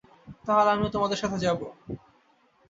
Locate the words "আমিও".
0.71-0.93